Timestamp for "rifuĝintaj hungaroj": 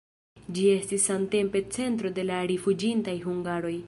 2.53-3.75